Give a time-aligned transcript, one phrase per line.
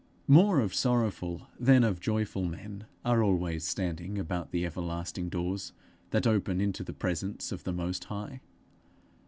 [0.27, 5.73] More of sorrowful than of joyful men are always standing about the everlasting doors
[6.09, 8.41] that open into the presence of the Most High.